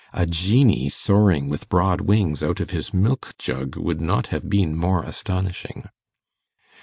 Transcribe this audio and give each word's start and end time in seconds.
A 0.13 0.25
genie 0.25 0.89
soaring 0.89 1.47
with 1.47 1.69
broad 1.69 2.01
wings 2.01 2.41
out 2.41 2.59
of 2.59 2.71
his 2.71 2.89
milkjug 2.89 3.75
would 3.75 4.01
not 4.01 4.25
have 4.33 4.49
been 4.49 4.75
more 4.75 5.03
astonishing. 5.03 5.89